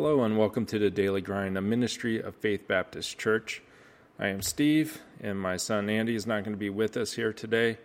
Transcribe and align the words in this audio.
Hello 0.00 0.22
and 0.22 0.38
welcome 0.38 0.64
to 0.66 0.78
the 0.78 0.90
Daily 0.90 1.20
Grind, 1.20 1.58
a 1.58 1.60
ministry 1.60 2.22
of 2.22 2.36
Faith 2.36 2.68
Baptist 2.68 3.18
Church. 3.18 3.62
I 4.16 4.28
am 4.28 4.42
Steve, 4.42 5.00
and 5.20 5.40
my 5.40 5.56
son 5.56 5.90
Andy 5.90 6.14
is 6.14 6.24
not 6.24 6.44
going 6.44 6.54
to 6.54 6.56
be 6.58 6.70
with 6.70 6.96
us 6.96 7.14
here 7.14 7.32
today, 7.32 7.78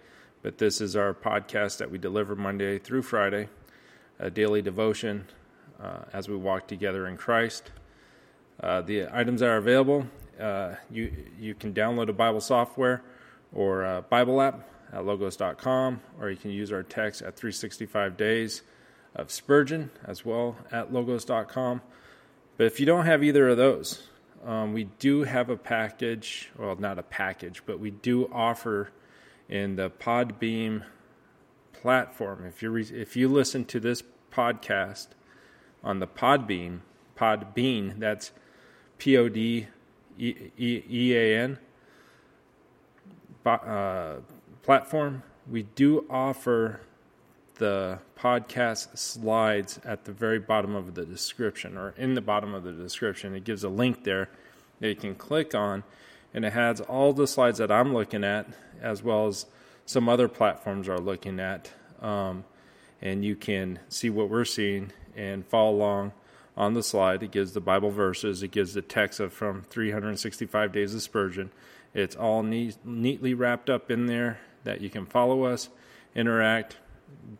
but 0.43 0.59
this 0.59 0.79
is 0.79 0.95
our 0.95 1.15
podcast 1.15 1.79
that 1.79 1.89
we 1.89 1.97
deliver 1.97 2.35
Monday 2.35 2.77
through 2.77 3.01
Friday, 3.01 3.49
a 4.19 4.29
daily 4.29 4.61
devotion 4.61 5.25
uh, 5.81 6.01
as 6.13 6.29
we 6.29 6.35
walk 6.35 6.67
together 6.67 7.07
in 7.07 7.17
Christ. 7.17 7.71
Uh, 8.61 8.83
the 8.83 9.07
items 9.11 9.41
are 9.41 9.57
available 9.57 10.05
uh, 10.39 10.75
you, 10.91 11.11
you 11.39 11.55
can 11.55 11.73
download 11.73 12.09
a 12.09 12.13
Bible 12.13 12.41
software 12.41 13.01
or 13.51 14.05
Bible 14.07 14.39
app 14.39 14.69
at 14.93 15.03
logos.com, 15.03 15.99
or 16.21 16.29
you 16.29 16.37
can 16.37 16.51
use 16.51 16.71
our 16.71 16.83
text 16.83 17.23
at 17.23 17.35
365 17.35 18.15
days 18.15 18.61
of 19.15 19.31
Spurgeon 19.31 19.89
as 20.05 20.23
well 20.23 20.57
at 20.71 20.93
logos.com. 20.93 21.81
But 22.57 22.67
if 22.67 22.79
you 22.79 22.85
don't 22.85 23.05
have 23.05 23.23
either 23.23 23.49
of 23.49 23.57
those, 23.57 24.07
um, 24.45 24.73
we 24.73 24.85
do 24.99 25.23
have 25.23 25.49
a 25.49 25.57
package, 25.57 26.49
well, 26.57 26.75
not 26.75 26.99
a 26.99 27.03
package, 27.03 27.63
but 27.65 27.79
we 27.79 27.91
do 27.91 28.29
offer 28.31 28.91
in 29.49 29.75
the 29.75 29.89
Podbeam 29.89 30.83
platform. 31.73 32.45
If 32.45 32.61
you 32.61 32.69
re- 32.69 32.91
if 32.93 33.15
you 33.15 33.27
listen 33.27 33.65
to 33.65 33.79
this 33.79 34.03
podcast 34.31 35.07
on 35.83 35.99
the 35.99 36.07
Podbeam, 36.07 36.79
Podbean, 37.17 37.99
that's 37.99 38.31
P 38.97 39.17
O 39.17 39.29
D 39.29 39.67
E 40.17 41.15
A 41.15 41.39
N 41.39 41.59
uh, 43.45 44.15
platform, 44.61 45.23
we 45.49 45.63
do 45.63 46.05
offer 46.09 46.81
the 47.63 47.97
podcast 48.19 48.97
slides 48.97 49.79
at 49.85 50.03
the 50.03 50.11
very 50.11 50.37
bottom 50.37 50.75
of 50.75 50.95
the 50.95 51.05
description 51.05 51.77
or 51.77 51.93
in 51.95 52.13
the 52.13 52.19
bottom 52.19 52.53
of 52.53 52.65
the 52.65 52.73
description. 52.73 53.33
It 53.33 53.45
gives 53.45 53.63
a 53.63 53.69
link 53.69 54.03
there 54.03 54.27
that 54.81 54.89
you 54.89 54.95
can 54.97 55.15
click 55.15 55.55
on, 55.55 55.85
and 56.33 56.43
it 56.43 56.51
has 56.51 56.81
all 56.81 57.13
the 57.13 57.25
slides 57.25 57.59
that 57.59 57.71
I'm 57.71 57.93
looking 57.93 58.25
at, 58.25 58.47
as 58.81 59.01
well 59.01 59.27
as 59.27 59.45
some 59.85 60.09
other 60.09 60.27
platforms 60.27 60.89
are 60.89 60.99
looking 60.99 61.39
at. 61.39 61.71
Um, 62.01 62.43
and 63.01 63.23
you 63.23 63.37
can 63.37 63.79
see 63.87 64.09
what 64.09 64.29
we're 64.29 64.43
seeing 64.43 64.91
and 65.15 65.45
follow 65.45 65.73
along 65.73 66.11
on 66.57 66.73
the 66.73 66.83
slide. 66.83 67.23
It 67.23 67.31
gives 67.31 67.53
the 67.53 67.61
Bible 67.61 67.91
verses, 67.91 68.43
it 68.43 68.51
gives 68.51 68.73
the 68.73 68.81
text 68.81 69.21
of 69.21 69.31
from 69.31 69.61
365 69.69 70.73
Days 70.73 70.93
of 70.93 71.01
Spurgeon. 71.01 71.49
It's 71.93 72.17
all 72.17 72.43
neat, 72.43 72.75
neatly 72.83 73.33
wrapped 73.33 73.69
up 73.69 73.89
in 73.89 74.07
there 74.07 74.41
that 74.65 74.81
you 74.81 74.89
can 74.89 75.05
follow 75.05 75.43
us, 75.43 75.69
interact, 76.13 76.75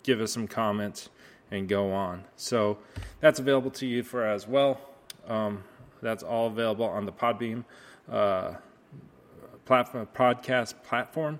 give 0.03 0.21
us 0.21 0.31
some 0.31 0.47
comments, 0.47 1.09
and 1.52 1.67
go 1.67 1.91
on. 1.91 2.23
So 2.35 2.79
that's 3.19 3.39
available 3.39 3.71
to 3.71 3.85
you 3.85 4.03
for 4.03 4.25
as 4.25 4.47
well. 4.47 4.79
Um, 5.27 5.63
that's 6.02 6.23
all 6.23 6.47
available 6.47 6.85
on 6.85 7.05
the 7.05 7.11
Podbeam 7.11 7.63
uh, 8.11 8.55
platform, 9.66 10.07
podcast 10.13 10.83
platform. 10.83 11.39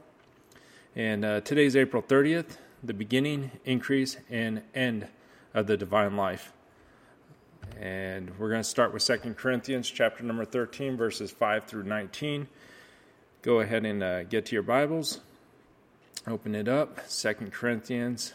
And 0.96 1.26
uh, 1.26 1.42
today's 1.42 1.76
April 1.76 2.02
30th, 2.02 2.58
the 2.84 2.94
beginning, 2.94 3.52
increase, 3.66 4.18
and 4.30 4.62
end 4.74 5.08
of 5.54 5.68
the 5.68 5.76
divine 5.76 6.16
life. 6.16 6.54
And 7.80 8.32
we're 8.38 8.50
going 8.50 8.62
to 8.62 8.68
start 8.68 8.94
with 8.94 9.02
Second 9.02 9.38
Corinthians 9.38 9.90
chapter 9.90 10.24
number 10.24 10.46
13, 10.46 10.96
verses 10.96 11.32
5 11.32 11.66
through 11.66 11.84
19. 11.84 12.48
Go 13.42 13.60
ahead 13.60 13.86
and 13.86 14.04
uh, 14.04 14.24
get 14.24 14.46
to 14.48 14.56
your 14.56 14.64
Bibles. 14.64 15.20
Open 16.26 16.56
it 16.56 16.70
up. 16.70 17.02
Second 17.10 17.52
Corinthians 17.52 18.34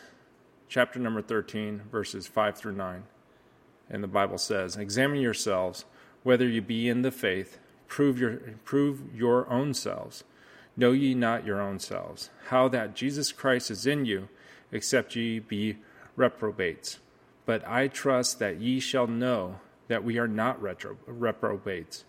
chapter 0.69 0.99
number 0.99 1.23
13, 1.23 1.85
verses 1.91 2.27
5 2.27 2.59
through 2.59 2.75
9. 2.75 3.05
And 3.89 4.05
the 4.05 4.09
Bible 4.09 4.37
says, 4.37 4.77
Examine 4.77 5.21
yourselves 5.21 5.87
whether 6.23 6.47
you 6.47 6.61
be 6.61 6.87
in 6.87 7.01
the 7.01 7.11
faith, 7.11 7.59
prove 7.87 8.19
your, 8.19 8.37
prove 8.65 9.15
your 9.15 9.49
own 9.51 9.73
selves. 9.73 10.25
Know 10.77 10.93
ye 10.93 11.15
not 11.15 11.47
your 11.47 11.63
own 11.63 11.79
selves, 11.79 12.29
how 12.49 12.69
that 12.69 12.95
Jesus 12.95 13.33
Christ 13.33 13.71
is 13.71 13.87
in 13.87 14.05
you, 14.05 14.29
except 14.71 15.17
ye 15.17 15.39
be 15.39 15.79
reprobates. 16.15 16.99
But 17.47 17.67
I 17.67 17.89
trust 17.89 18.39
that 18.39 18.61
ye 18.61 18.81
shall 18.81 19.07
know 19.07 19.61
that 19.89 20.05
we 20.05 20.19
are 20.19 20.29
not 20.29 20.61
retro- 20.61 20.99
reprobates. 21.07 22.05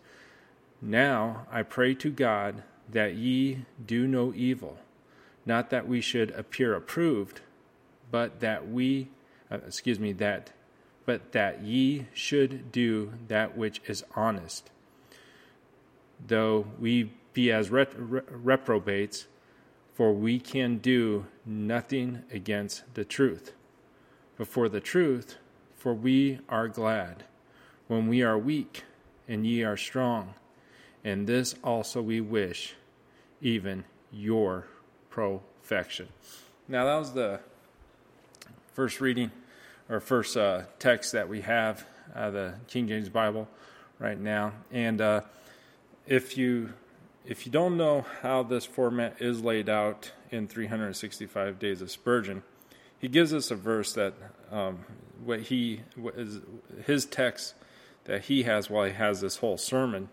Now 0.82 1.48
I 1.50 1.64
pray 1.64 1.96
to 1.96 2.12
God 2.12 2.64
that 2.92 3.16
ye 3.16 3.66
do 3.84 4.06
no 4.08 4.34
evil, 4.36 4.78
not 5.50 5.72
that 5.72 5.88
we 5.88 6.00
should 6.00 6.30
appear 6.32 6.76
approved, 6.76 7.42
but 8.12 8.40
that 8.40 8.70
we, 8.70 9.10
uh, 9.52 9.58
excuse 9.66 10.00
me, 10.00 10.14
that, 10.14 10.52
but 11.08 11.32
that 11.32 11.64
ye 11.64 12.06
should 12.14 12.72
do 12.72 13.12
that 13.28 13.58
which 13.58 13.82
is 13.88 14.04
honest. 14.16 14.70
Though 16.26 16.68
we 16.80 17.12
be 17.34 17.52
as 17.52 17.72
ret- 17.72 17.96
reprobates, 17.98 19.26
for 19.96 20.14
we 20.14 20.40
can 20.40 20.78
do 20.78 21.26
nothing 21.44 22.22
against 22.32 22.84
the 22.94 23.04
truth 23.04 23.54
before 24.38 24.70
the 24.70 24.80
truth, 24.80 25.38
for 25.76 25.96
we 25.96 26.40
are 26.48 26.68
glad 26.68 27.24
when 27.88 28.08
we 28.08 28.22
are 28.22 28.38
weak 28.38 28.84
and 29.28 29.48
ye 29.48 29.64
are 29.64 29.76
strong. 29.76 30.36
And 31.04 31.26
this 31.26 31.56
also 31.64 32.04
we 32.04 32.22
wish, 32.22 32.76
even 33.42 33.86
your 34.12 34.68
perfection. 35.20 36.08
Now, 36.68 36.86
that 36.86 36.96
was 36.96 37.14
the 37.14 37.40
first 38.74 39.02
reading 39.02 39.32
or 39.90 40.00
first 40.00 40.38
uh, 40.38 40.64
text 40.80 41.12
that 41.12 41.28
we 41.28 41.42
have 41.42 41.86
of 42.16 42.34
the 42.34 42.54
King 42.68 42.88
James 42.88 43.10
Bible 43.10 43.48
right 44.00 44.20
now. 44.20 44.54
And 44.72 45.02
uh, 45.02 45.22
if 46.08 46.38
you 46.38 46.74
if 47.26 47.46
you 47.46 47.52
don't 47.52 47.78
know 47.78 48.06
how 48.22 48.44
this 48.44 48.66
format 48.66 49.18
is 49.20 49.44
laid 49.44 49.70
out 49.70 50.12
in 50.32 50.48
365 50.48 51.60
Days 51.60 51.82
of 51.82 51.92
Spurgeon, 51.92 52.42
he 52.98 53.08
gives 53.08 53.34
us 53.34 53.52
a 53.52 53.56
verse 53.56 53.94
that 53.94 54.14
um, 54.52 54.86
what 55.24 55.42
he 55.42 55.82
what 55.96 56.16
is 56.16 56.40
his 56.86 57.06
text 57.06 57.54
that 58.06 58.24
he 58.24 58.44
has 58.44 58.70
while 58.70 58.86
he 58.86 58.94
has 58.94 59.22
this 59.22 59.38
whole 59.38 59.58
sermon, 59.58 60.10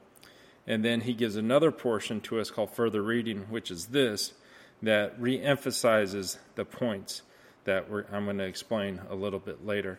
and 0.66 0.84
then 0.84 1.02
he 1.02 1.14
gives 1.14 1.36
another 1.36 1.70
portion 1.70 2.20
to 2.22 2.40
us 2.40 2.50
called 2.50 2.70
further 2.72 3.02
reading, 3.02 3.46
which 3.48 3.70
is 3.70 3.86
this 3.86 4.34
that 4.82 5.20
reemphasizes 5.20 6.38
the 6.54 6.64
points 6.64 7.22
that 7.64 7.86
I'm 8.12 8.24
going 8.24 8.38
to 8.38 8.44
explain 8.44 9.00
a 9.10 9.14
little 9.14 9.40
bit 9.40 9.66
later. 9.66 9.98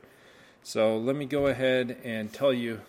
So 0.64 0.98
let 0.98 1.16
me 1.16 1.26
go 1.26 1.48
ahead 1.48 1.98
and 2.04 2.32
tell 2.32 2.54
you 2.54 2.82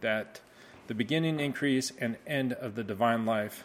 that 0.00 0.40
the 0.86 0.94
beginning, 0.94 1.40
increase, 1.40 1.92
and 1.98 2.16
end 2.26 2.52
of 2.52 2.74
the 2.74 2.84
divine 2.84 3.24
life 3.24 3.64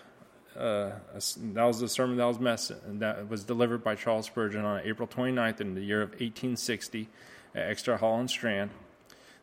uh, 0.57 0.91
that 1.13 1.63
was 1.63 1.79
the 1.79 1.88
sermon 1.88 2.17
that 2.17 2.25
was 2.25 2.39
mess 2.39 2.72
that 2.83 3.29
was 3.29 3.44
delivered 3.44 3.84
by 3.84 3.94
Charles 3.94 4.25
Spurgeon 4.25 4.66
on 4.66 4.81
April 4.84 5.07
29th 5.07 5.61
in 5.61 5.75
the 5.75 5.81
year 5.81 6.01
of 6.01 6.09
1860 6.11 7.07
at 7.53 7.69
Exeter 7.69 7.97
Hall 7.97 8.19
and 8.19 8.29
Strand. 8.29 8.72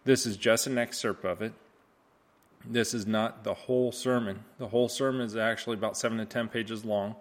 This 0.04 0.26
is 0.26 0.36
just 0.36 0.66
an 0.66 0.76
excerpt 0.76 1.24
of 1.24 1.40
it. 1.40 1.52
This 2.66 2.94
is 2.94 3.06
not 3.06 3.44
the 3.44 3.54
whole 3.54 3.92
sermon. 3.92 4.44
The 4.58 4.68
whole 4.68 4.88
sermon 4.88 5.22
is 5.22 5.36
actually 5.36 5.74
about 5.74 5.96
seven 5.96 6.18
to 6.18 6.24
ten 6.24 6.48
pages 6.48 6.84
long, 6.84 7.14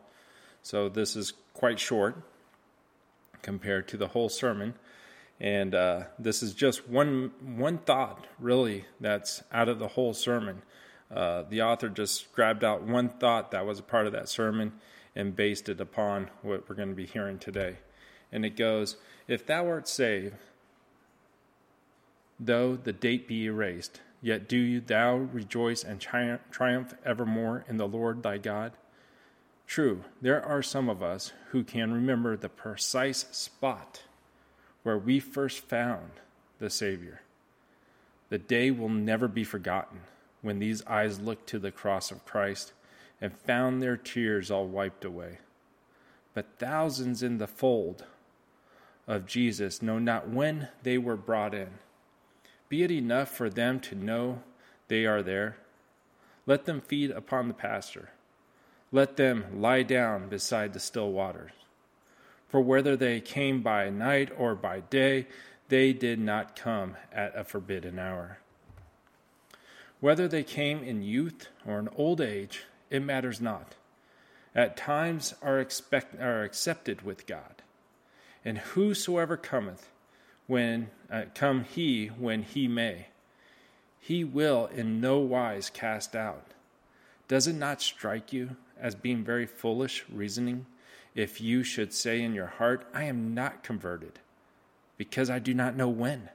so 0.63 0.87
this 0.89 1.15
is 1.15 1.33
quite 1.53 1.79
short 1.79 2.15
compared 3.41 3.87
to 3.89 3.97
the 3.97 4.07
whole 4.07 4.29
sermon. 4.29 4.73
And 5.39 5.75
uh, 5.75 6.03
this 6.17 6.41
is 6.41 6.53
just 6.53 6.87
one 6.87 7.31
one 7.41 7.77
thought, 7.79 8.25
really, 8.39 8.85
that's 8.99 9.43
out 9.51 9.67
of 9.67 9.77
the 9.77 9.89
whole 9.89 10.13
sermon. 10.13 10.61
Uh, 11.13 11.43
the 11.49 11.61
author 11.61 11.89
just 11.89 12.31
grabbed 12.33 12.63
out 12.63 12.81
one 12.81 13.09
thought 13.09 13.51
that 13.51 13.65
was 13.65 13.77
a 13.77 13.83
part 13.83 14.07
of 14.07 14.13
that 14.13 14.29
sermon 14.29 14.73
and 15.15 15.35
based 15.35 15.69
it 15.69 15.79
upon 15.79 16.29
what 16.41 16.67
we're 16.67 16.75
going 16.75 16.89
to 16.89 16.95
be 16.95 17.05
hearing 17.05 17.37
today. 17.37 17.77
And 18.31 18.45
it 18.45 18.55
goes, 18.55 18.95
If 19.27 19.45
thou 19.45 19.67
art 19.67 19.87
saved, 19.87 20.35
though 22.39 22.75
the 22.75 22.93
date 22.93 23.27
be 23.27 23.45
erased, 23.45 24.01
yet 24.21 24.47
do 24.47 24.79
thou 24.79 25.17
rejoice 25.17 25.83
and 25.83 25.99
tri- 25.99 26.39
triumph 26.49 26.95
evermore 27.05 27.65
in 27.67 27.77
the 27.77 27.87
Lord 27.87 28.23
thy 28.23 28.37
God? 28.37 28.71
True, 29.67 30.03
there 30.21 30.43
are 30.43 30.61
some 30.61 30.89
of 30.89 31.01
us 31.01 31.33
who 31.49 31.63
can 31.63 31.91
remember 31.91 32.37
the 32.37 32.49
precise 32.49 33.25
spot 33.31 34.03
where 34.83 34.97
we 34.97 35.19
first 35.19 35.67
found 35.67 36.11
the 36.59 36.69
Savior. 36.69 37.21
The 38.29 38.37
day 38.37 38.71
will 38.71 38.89
never 38.89 39.27
be 39.27 39.43
forgotten 39.43 40.01
when 40.41 40.59
these 40.59 40.85
eyes 40.85 41.19
looked 41.19 41.47
to 41.47 41.59
the 41.59 41.71
cross 41.71 42.11
of 42.11 42.25
Christ 42.25 42.73
and 43.21 43.33
found 43.33 43.81
their 43.81 43.97
tears 43.97 44.51
all 44.51 44.65
wiped 44.65 45.05
away. 45.05 45.39
But 46.33 46.57
thousands 46.59 47.23
in 47.23 47.37
the 47.37 47.47
fold 47.47 48.05
of 49.07 49.25
Jesus 49.25 49.81
know 49.81 49.99
not 49.99 50.29
when 50.29 50.69
they 50.83 50.97
were 50.97 51.15
brought 51.15 51.53
in. 51.53 51.69
Be 52.69 52.83
it 52.83 52.91
enough 52.91 53.29
for 53.29 53.49
them 53.49 53.79
to 53.81 53.95
know 53.95 54.41
they 54.87 55.05
are 55.05 55.21
there. 55.21 55.57
Let 56.45 56.65
them 56.65 56.81
feed 56.81 57.11
upon 57.11 57.47
the 57.47 57.53
pasture. 57.53 58.09
Let 58.93 59.17
them 59.17 59.45
lie 59.59 59.81
down 59.81 60.29
beside 60.29 60.71
the 60.71 60.79
still 60.79 61.11
waters. 61.11 61.51
For 62.47 62.61
whether 62.61 62.95
they 62.95 63.19
came 63.19 63.63
by 63.63 63.89
night 63.89 64.29
or 64.37 64.53
by 64.53 64.81
day, 64.81 65.25
they 65.67 65.93
did 65.93 66.19
not 66.19 66.55
come 66.55 66.95
at 67.11 67.35
a 67.35 67.43
forbidden 67.43 67.97
hour. 67.97 68.37
Whether 69.99 70.27
they 70.27 70.43
came 70.43 70.83
in 70.83 71.01
youth 71.01 71.47
or 71.65 71.79
in 71.79 71.89
old 71.95 72.21
age, 72.21 72.65
it 72.91 73.01
matters 73.01 73.41
not. 73.41 73.73
At 74.53 74.77
times 74.77 75.33
are, 75.41 75.59
expect, 75.59 76.21
are 76.21 76.43
accepted 76.43 77.01
with 77.01 77.25
God. 77.25 77.63
And 78.45 78.59
whosoever 78.59 79.37
cometh, 79.37 79.89
when 80.45 80.91
uh, 81.11 81.23
come 81.33 81.63
he 81.63 82.07
when 82.07 82.43
he 82.43 82.67
may, 82.67 83.07
he 83.99 84.23
will 84.23 84.67
in 84.67 85.01
no 85.01 85.17
wise 85.17 85.71
cast 85.71 86.15
out. 86.15 86.51
Does 87.27 87.47
it 87.47 87.55
not 87.55 87.81
strike 87.81 88.31
you 88.31 88.57
as 88.79 88.95
being 88.95 89.23
very 89.23 89.45
foolish 89.45 90.05
reasoning 90.11 90.65
if 91.15 91.39
you 91.39 91.63
should 91.63 91.93
say 91.93 92.21
in 92.21 92.33
your 92.33 92.47
heart, 92.47 92.87
I 92.93 93.03
am 93.03 93.33
not 93.33 93.63
converted, 93.63 94.19
because 94.97 95.29
I 95.29 95.39
do 95.39 95.53
not 95.53 95.75
know 95.75 95.89
when? 95.89 96.29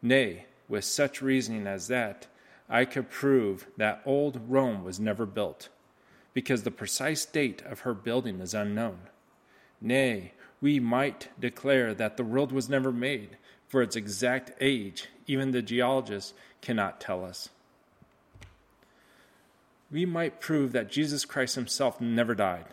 Nay, 0.00 0.46
with 0.68 0.84
such 0.84 1.22
reasoning 1.22 1.66
as 1.66 1.88
that, 1.88 2.26
I 2.68 2.84
could 2.84 3.10
prove 3.10 3.66
that 3.76 4.02
old 4.04 4.40
Rome 4.48 4.82
was 4.82 4.98
never 4.98 5.26
built, 5.26 5.68
because 6.32 6.62
the 6.62 6.70
precise 6.70 7.24
date 7.24 7.62
of 7.62 7.80
her 7.80 7.94
building 7.94 8.40
is 8.40 8.54
unknown. 8.54 8.98
Nay, 9.80 10.32
we 10.60 10.80
might 10.80 11.28
declare 11.38 11.92
that 11.94 12.16
the 12.16 12.24
world 12.24 12.52
was 12.52 12.68
never 12.68 12.90
made, 12.90 13.36
for 13.68 13.82
its 13.82 13.96
exact 13.96 14.52
age, 14.60 15.08
even 15.26 15.50
the 15.50 15.60
geologists 15.60 16.32
cannot 16.62 17.00
tell 17.00 17.24
us. 17.24 17.50
We 19.96 20.04
might 20.04 20.42
prove 20.42 20.72
that 20.72 20.90
Jesus 20.90 21.24
Christ 21.24 21.54
himself 21.54 22.02
never 22.02 22.34
died, 22.34 22.66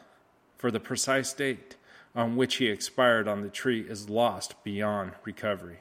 for 0.58 0.70
the 0.70 0.82
precise 0.82 1.32
date 1.32 1.78
on 2.14 2.36
which 2.36 2.56
he 2.56 2.68
expired 2.68 3.30
on 3.30 3.44
the 3.44 3.50
tree 3.50 3.80
is 3.80 4.10
lost 4.10 4.62
beyond 4.66 5.14
recovery, 5.24 5.78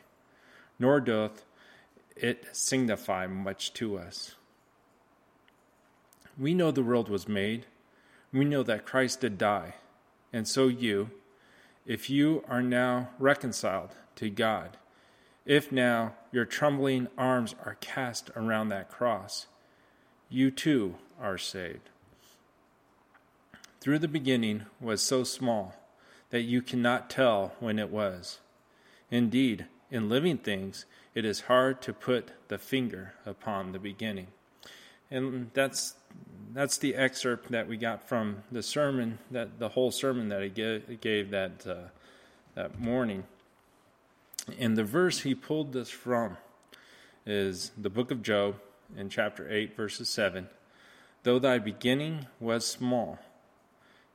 nor 0.78 1.00
doth 1.00 1.44
it 2.14 2.46
signify 2.52 3.26
much 3.26 3.72
to 3.72 3.98
us. 3.98 4.36
We 6.38 6.54
know 6.54 6.70
the 6.70 6.80
world 6.80 7.08
was 7.08 7.26
made. 7.26 7.66
We 8.32 8.44
know 8.44 8.62
that 8.62 8.86
Christ 8.86 9.22
did 9.22 9.36
die. 9.36 9.74
And 10.32 10.46
so 10.46 10.68
you, 10.68 11.10
if 11.84 12.08
you 12.08 12.44
are 12.48 12.62
now 12.62 13.08
reconciled 13.18 13.96
to 14.14 14.30
God, 14.30 14.76
if 15.44 15.72
now 15.72 16.14
your 16.30 16.44
trembling 16.44 17.08
arms 17.18 17.56
are 17.64 17.78
cast 17.80 18.30
around 18.36 18.68
that 18.68 18.92
cross, 18.92 19.48
you 20.32 20.50
too 20.50 20.96
are 21.20 21.38
saved. 21.38 21.90
Through 23.80 23.98
the 23.98 24.08
beginning 24.08 24.66
was 24.80 25.02
so 25.02 25.24
small 25.24 25.74
that 26.30 26.42
you 26.42 26.62
cannot 26.62 27.10
tell 27.10 27.52
when 27.60 27.78
it 27.78 27.90
was. 27.90 28.38
Indeed, 29.10 29.66
in 29.90 30.08
living 30.08 30.38
things, 30.38 30.86
it 31.14 31.24
is 31.24 31.42
hard 31.42 31.82
to 31.82 31.92
put 31.92 32.30
the 32.48 32.58
finger 32.58 33.12
upon 33.26 33.72
the 33.72 33.78
beginning. 33.78 34.28
And 35.10 35.50
that's 35.52 35.94
that's 36.54 36.78
the 36.78 36.94
excerpt 36.94 37.50
that 37.50 37.68
we 37.68 37.76
got 37.76 38.08
from 38.08 38.42
the 38.50 38.62
sermon 38.62 39.18
that 39.30 39.58
the 39.58 39.70
whole 39.70 39.90
sermon 39.90 40.28
that 40.28 40.42
he 40.42 40.48
gave, 40.48 41.00
gave 41.00 41.30
that 41.30 41.66
uh, 41.66 41.74
that 42.54 42.80
morning. 42.80 43.24
And 44.58 44.76
the 44.76 44.84
verse 44.84 45.20
he 45.20 45.34
pulled 45.34 45.72
this 45.72 45.90
from 45.90 46.36
is 47.26 47.70
the 47.76 47.90
book 47.90 48.10
of 48.10 48.22
Job 48.22 48.56
in 48.96 49.08
chapter 49.08 49.50
8 49.50 49.76
verses 49.76 50.08
7. 50.08 50.48
Though 51.22 51.38
thy 51.38 51.58
beginning 51.58 52.26
was 52.40 52.66
small, 52.66 53.18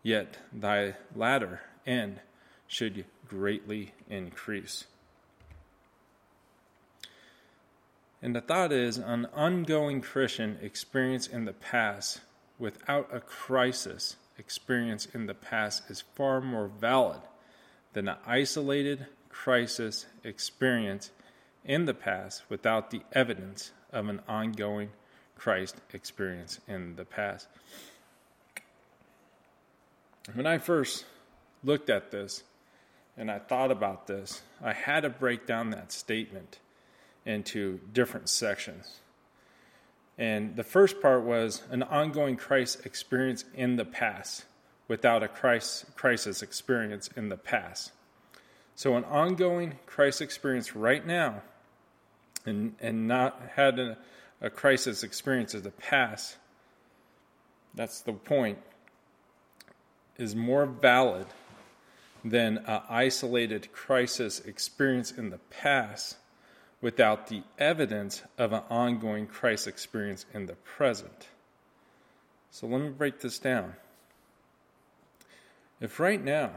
yet 0.04 0.38
thy 0.52 0.96
latter 1.16 1.62
end 1.86 2.20
should 2.68 3.06
greatly 3.28 3.94
increase. 4.10 4.86
And 8.22 8.36
the 8.36 8.42
thought 8.42 8.72
is 8.72 8.98
an 8.98 9.28
ongoing 9.34 10.02
Christian 10.02 10.58
experience 10.62 11.28
in 11.28 11.46
the 11.46 11.54
past 11.54 12.22
without 12.58 13.10
a 13.14 13.20
crisis 13.20 14.16
experience 14.38 15.08
in 15.14 15.28
the 15.28 15.34
past 15.34 15.90
is 15.90 16.04
far 16.16 16.42
more 16.42 16.68
valid 16.68 17.22
than 17.94 18.08
an 18.08 18.18
isolated 18.26 19.08
crisis 19.30 20.06
experience 20.24 21.12
in 21.64 21.86
the 21.86 21.94
past 21.94 22.44
without 22.50 22.92
the 22.92 23.02
evidence 23.14 23.72
of 23.92 24.10
an 24.10 24.22
ongoing 24.28 24.90
Christ 25.36 25.76
experience 25.94 26.60
in 26.68 26.96
the 26.96 27.06
past. 27.06 27.48
When 30.34 30.46
I 30.46 30.58
first 30.58 31.06
looked 31.64 31.90
at 31.90 32.12
this 32.12 32.44
and 33.16 33.32
I 33.32 33.40
thought 33.40 33.72
about 33.72 34.08
this, 34.08 34.42
I 34.62 34.74
had 34.74 35.02
to 35.02 35.10
break 35.10 35.46
down 35.46 35.70
that 35.72 35.92
statement 35.92 36.60
into 37.26 37.80
different 37.94 38.30
sections. 38.30 39.00
And 40.18 40.56
the 40.56 40.64
first 40.64 41.02
part 41.02 41.24
was 41.24 41.62
an 41.70 41.84
ongoing 41.84 42.36
Christ 42.36 42.86
experience 42.86 43.46
in 43.54 43.76
the 43.76 43.86
past 43.86 44.46
without 44.88 45.22
a 45.22 45.28
Christ, 45.28 45.86
crisis 45.96 46.42
experience 46.42 47.10
in 47.16 47.30
the 47.30 47.38
past. 47.38 47.92
So, 48.76 48.96
an 48.96 49.04
ongoing 49.06 49.80
Christ 49.86 50.22
experience 50.22 50.76
right 50.76 51.06
now 51.06 51.42
and, 52.48 52.76
and 52.80 53.08
not 53.08 53.40
had 53.56 53.78
a, 53.78 53.98
a 54.42 54.50
crisis 54.50 55.04
experience 55.04 55.54
in 55.54 55.62
the 55.62 55.72
past, 55.72 56.38
that's 57.76 58.02
the 58.02 58.14
point, 58.14 58.58
is 60.18 60.36
more 60.36 60.66
valid 60.66 61.28
than 62.24 62.58
an 62.66 62.82
isolated 62.90 63.72
crisis 63.72 64.40
experience 64.40 65.12
in 65.12 65.30
the 65.30 65.38
past 65.50 66.18
without 66.82 67.28
the 67.28 67.44
evidence 67.60 68.24
of 68.38 68.54
an 68.54 68.62
ongoing 68.70 69.28
crisis 69.28 69.68
experience 69.68 70.26
in 70.34 70.46
the 70.46 70.56
present. 70.56 71.28
So 72.52 72.68
let 72.68 72.82
me 72.82 72.90
break 72.90 73.20
this 73.20 73.40
down. 73.40 73.74
If 75.80 76.00
right 76.00 76.24
now 76.24 76.52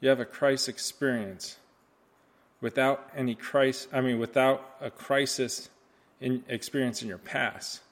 you 0.00 0.08
have 0.08 0.20
a 0.20 0.26
crisis 0.26 0.68
experience 0.68 1.56
without 2.64 3.10
any 3.14 3.34
Christ, 3.34 3.88
I 3.92 4.00
mean, 4.00 4.18
without 4.18 4.76
a 4.80 4.90
crisis 4.90 5.68
in, 6.18 6.42
experience 6.48 7.02
in 7.02 7.08
your 7.08 7.18
past, 7.18 7.82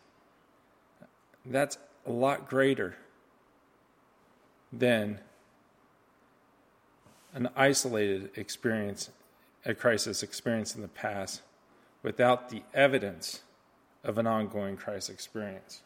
that's 1.44 1.76
a 2.06 2.10
lot 2.10 2.48
greater 2.48 2.96
than 4.72 5.20
an 7.34 7.50
isolated 7.54 8.30
experience 8.34 9.10
a 9.66 9.74
crisis 9.74 10.22
experience 10.22 10.74
in 10.74 10.80
the 10.80 10.88
past 10.88 11.42
without 12.02 12.48
the 12.48 12.62
evidence 12.72 13.42
of 14.02 14.16
an 14.16 14.26
ongoing 14.26 14.78
crisis 14.78 15.10
experience. 15.10 15.82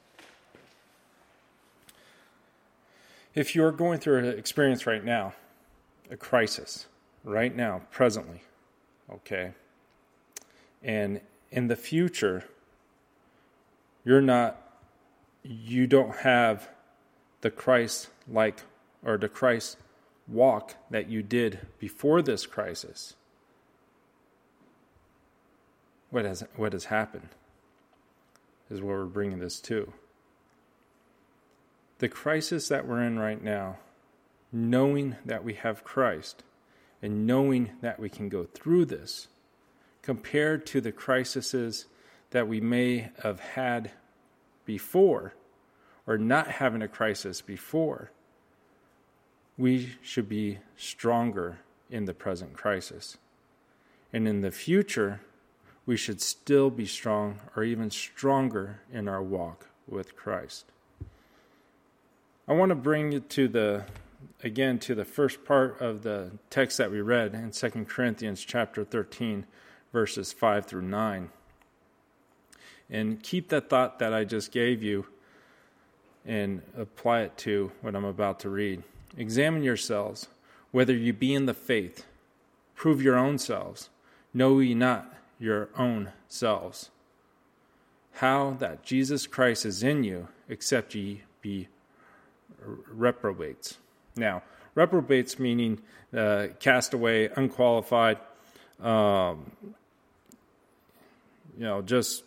If 3.34 3.56
you're 3.56 3.72
going 3.72 3.98
through 3.98 4.18
an 4.18 4.38
experience 4.38 4.86
right 4.86 5.04
now, 5.04 5.34
a 6.08 6.16
crisis, 6.16 6.86
right 7.24 7.54
now, 7.54 7.82
presently, 7.90 8.42
okay, 9.12 9.52
and 10.82 11.20
in 11.50 11.68
the 11.68 11.76
future, 11.76 12.44
you're 14.04 14.20
not, 14.20 14.60
you 15.42 15.86
don't 15.86 16.16
have 16.16 16.68
the 17.40 17.50
Christ 17.50 18.08
like 18.28 18.62
or 19.04 19.16
the 19.16 19.28
Christ 19.28 19.76
walk 20.26 20.74
that 20.90 21.08
you 21.08 21.22
did 21.22 21.60
before 21.78 22.20
this 22.20 22.46
crisis 22.46 23.14
what 26.10 26.24
has 26.24 26.44
what 26.56 26.72
has 26.72 26.86
happened 26.86 27.28
is 28.70 28.80
what 28.80 28.88
we're 28.88 29.04
bringing 29.04 29.38
this 29.38 29.60
to. 29.60 29.92
The 31.98 32.08
crisis 32.08 32.68
that 32.68 32.86
we're 32.86 33.02
in 33.02 33.18
right 33.18 33.42
now, 33.42 33.76
knowing 34.52 35.16
that 35.24 35.44
we 35.44 35.54
have 35.54 35.84
Christ 35.84 36.42
and 37.06 37.24
knowing 37.24 37.70
that 37.82 38.00
we 38.00 38.08
can 38.08 38.28
go 38.28 38.42
through 38.52 38.84
this, 38.84 39.28
compared 40.02 40.66
to 40.66 40.80
the 40.80 40.90
crises 40.90 41.86
that 42.32 42.48
we 42.48 42.60
may 42.60 43.10
have 43.22 43.38
had 43.38 43.92
before 44.64 45.32
or 46.04 46.18
not 46.18 46.48
having 46.48 46.82
a 46.82 46.88
crisis 46.88 47.40
before, 47.40 48.10
we 49.56 49.92
should 50.02 50.28
be 50.28 50.58
stronger 50.76 51.60
in 51.88 52.06
the 52.06 52.12
present 52.12 52.54
crisis. 52.54 53.16
And 54.12 54.26
in 54.26 54.40
the 54.40 54.50
future, 54.50 55.20
we 55.86 55.96
should 55.96 56.20
still 56.20 56.70
be 56.70 56.86
strong 56.86 57.38
or 57.54 57.62
even 57.62 57.88
stronger 57.88 58.80
in 58.92 59.06
our 59.06 59.22
walk 59.22 59.68
with 59.86 60.16
Christ. 60.16 60.64
I 62.48 62.52
want 62.54 62.70
to 62.70 62.74
bring 62.74 63.12
you 63.12 63.20
to 63.20 63.46
the 63.46 63.84
again 64.42 64.78
to 64.80 64.94
the 64.94 65.04
first 65.04 65.44
part 65.44 65.80
of 65.80 66.02
the 66.02 66.30
text 66.50 66.78
that 66.78 66.90
we 66.90 67.00
read 67.00 67.34
in 67.34 67.50
2 67.50 67.70
Corinthians 67.88 68.44
chapter 68.44 68.84
13 68.84 69.46
verses 69.92 70.32
5 70.32 70.66
through 70.66 70.82
9. 70.82 71.30
And 72.90 73.22
keep 73.22 73.48
that 73.48 73.68
thought 73.68 73.98
that 73.98 74.12
I 74.12 74.24
just 74.24 74.52
gave 74.52 74.82
you 74.82 75.06
and 76.24 76.62
apply 76.76 77.22
it 77.22 77.36
to 77.38 77.72
what 77.80 77.96
I'm 77.96 78.04
about 78.04 78.40
to 78.40 78.50
read. 78.50 78.82
Examine 79.16 79.62
yourselves 79.62 80.28
whether 80.70 80.94
you 80.94 81.12
be 81.12 81.34
in 81.34 81.46
the 81.46 81.54
faith. 81.54 82.04
Prove 82.74 83.00
your 83.00 83.16
own 83.16 83.38
selves. 83.38 83.88
Know 84.34 84.58
ye 84.58 84.74
not 84.74 85.14
your 85.38 85.70
own 85.78 86.12
selves. 86.28 86.90
how 88.16 88.56
that 88.58 88.82
Jesus 88.82 89.26
Christ 89.26 89.66
is 89.66 89.82
in 89.82 90.02
you, 90.02 90.28
except 90.48 90.94
ye 90.94 91.22
be 91.42 91.68
reprobates. 92.62 93.76
Now, 94.16 94.42
reprobates 94.74 95.38
meaning 95.38 95.80
uh, 96.16 96.48
castaway, 96.60 97.28
unqualified, 97.36 98.18
um, 98.80 99.50
you 101.56 101.64
know, 101.64 101.82
just 101.82 102.24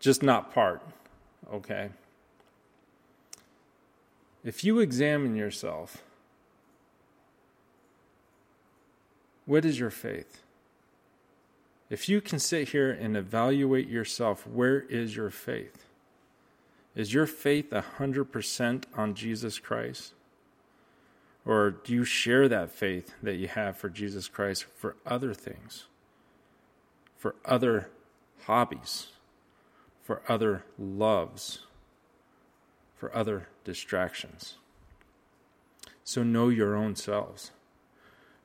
just 0.00 0.22
not 0.22 0.52
part. 0.52 0.82
Okay. 1.52 1.90
If 4.44 4.62
you 4.62 4.80
examine 4.80 5.36
yourself, 5.36 6.02
what 9.46 9.64
is 9.64 9.78
your 9.78 9.90
faith? 9.90 10.42
If 11.88 12.08
you 12.08 12.20
can 12.20 12.38
sit 12.38 12.70
here 12.70 12.90
and 12.90 13.16
evaluate 13.16 13.88
yourself, 13.88 14.46
where 14.46 14.80
is 14.80 15.16
your 15.16 15.30
faith? 15.30 15.86
Is 16.94 17.14
your 17.14 17.26
faith 17.26 17.70
100% 17.70 18.84
on 18.96 19.14
Jesus 19.14 19.58
Christ? 19.58 20.12
Or 21.46 21.70
do 21.70 21.92
you 21.92 22.04
share 22.04 22.48
that 22.48 22.70
faith 22.70 23.14
that 23.22 23.36
you 23.36 23.48
have 23.48 23.76
for 23.76 23.88
Jesus 23.88 24.28
Christ 24.28 24.64
for 24.64 24.96
other 25.04 25.34
things, 25.34 25.84
for 27.16 27.34
other 27.44 27.90
hobbies, 28.44 29.08
for 30.02 30.22
other 30.28 30.64
loves, 30.78 31.60
for 32.96 33.14
other 33.14 33.48
distractions? 33.64 34.54
So 36.02 36.22
know 36.22 36.48
your 36.48 36.76
own 36.76 36.96
selves. 36.96 37.50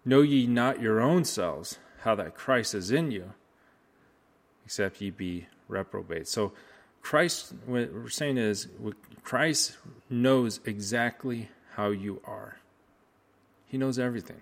Know 0.06 0.22
ye 0.22 0.48
not 0.48 0.82
your 0.82 1.00
own 1.00 1.26
selves 1.26 1.80
how 2.02 2.16
that 2.16 2.36
Christ 2.36 2.74
is 2.74 2.92
in 2.92 3.12
you, 3.12 3.34
except 4.66 5.02
ye 5.02 5.10
be 5.10 5.48
reprobate. 5.68 6.28
So, 6.28 6.54
Christ, 7.02 7.54
what 7.66 7.94
we're 7.94 8.10
saying 8.10 8.38
is, 8.38 8.68
Christ 9.24 9.78
knows 10.10 10.60
exactly 10.66 11.50
how 11.76 11.90
you 11.90 12.22
are. 12.26 12.59
He 13.70 13.78
knows 13.78 13.98
everything. 13.98 14.42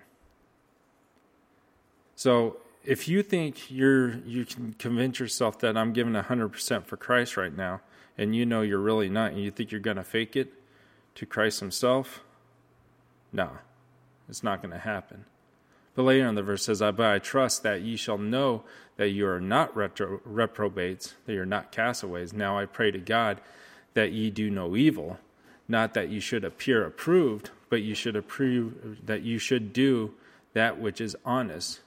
So, 2.16 2.56
if 2.84 3.06
you 3.06 3.22
think 3.22 3.70
you're 3.70 4.16
you 4.26 4.44
can 4.44 4.72
convince 4.78 5.20
yourself 5.20 5.60
that 5.60 5.76
I'm 5.76 5.92
giving 5.92 6.14
100% 6.14 6.86
for 6.86 6.96
Christ 6.96 7.36
right 7.36 7.54
now 7.54 7.82
and 8.16 8.34
you 8.34 8.44
know 8.44 8.62
you're 8.62 8.80
really 8.80 9.08
not 9.08 9.32
and 9.32 9.40
you 9.40 9.50
think 9.50 9.70
you're 9.70 9.80
going 9.80 9.98
to 9.98 10.04
fake 10.04 10.34
it 10.34 10.52
to 11.14 11.26
Christ 11.26 11.60
himself, 11.60 12.24
no. 13.32 13.50
It's 14.28 14.42
not 14.42 14.62
going 14.62 14.72
to 14.72 14.78
happen. 14.78 15.24
But 15.94 16.02
later 16.04 16.26
in 16.26 16.34
the 16.34 16.42
verse 16.42 16.64
says, 16.64 16.80
But 16.80 17.00
I 17.00 17.18
trust 17.18 17.62
that 17.62 17.82
ye 17.82 17.96
shall 17.96 18.18
know 18.18 18.64
that 18.96 19.10
you 19.10 19.26
are 19.26 19.40
not 19.40 19.74
retro- 19.76 20.20
reprobates, 20.24 21.14
that 21.26 21.32
you're 21.32 21.46
not 21.46 21.72
castaways. 21.72 22.32
Now 22.32 22.58
I 22.58 22.66
pray 22.66 22.90
to 22.90 22.98
God 22.98 23.40
that 23.94 24.12
ye 24.12 24.30
do 24.30 24.50
no 24.50 24.76
evil, 24.76 25.18
not 25.66 25.94
that 25.94 26.08
ye 26.08 26.20
should 26.20 26.44
appear 26.44 26.84
approved, 26.84 27.50
but 27.68 27.82
you 27.82 27.94
should 27.94 28.16
approve 28.16 28.98
that 29.04 29.22
you 29.22 29.38
should 29.38 29.72
do 29.72 30.14
that 30.54 30.78
which 30.80 31.00
is 31.00 31.16
honest, 31.24 31.80